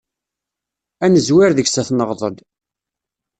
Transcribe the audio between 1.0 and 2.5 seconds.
Ad nezwir deg-s ad t-neɣḍel.